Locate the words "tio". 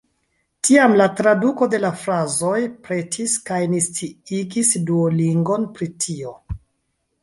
6.05-6.39